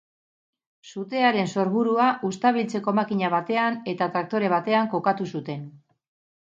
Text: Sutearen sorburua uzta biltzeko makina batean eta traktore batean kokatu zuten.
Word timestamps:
Sutearen 0.91 1.51
sorburua 1.57 2.07
uzta 2.31 2.53
biltzeko 2.57 2.97
makina 3.03 3.33
batean 3.37 3.81
eta 3.95 4.11
traktore 4.17 4.53
batean 4.59 4.95
kokatu 4.97 5.31
zuten. 5.37 5.71